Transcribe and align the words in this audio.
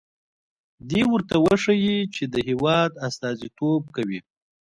دې 0.89 1.01
ورته 1.11 1.35
وښيي 1.45 1.97
چې 2.15 2.23
د 2.33 2.35
هېواد 2.47 2.91
استازیتوب 3.07 3.81
کوي. 3.95 4.19